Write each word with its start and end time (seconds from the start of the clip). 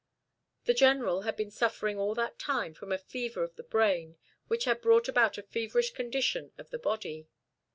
The 0.65 0.73
General 0.73 1.21
had 1.21 1.35
been 1.35 1.51
suffering 1.51 1.99
all 1.99 2.15
that 2.15 2.39
time 2.39 2.73
from 2.73 2.91
a 2.91 2.97
fever 2.97 3.43
of 3.43 3.55
the 3.55 3.61
brain 3.61 4.17
which 4.47 4.65
had 4.65 4.81
brought 4.81 5.07
about 5.07 5.37
a 5.37 5.43
feverish 5.43 5.91
condition 5.91 6.51
of 6.57 6.71
the 6.71 6.79
body. 6.79 7.27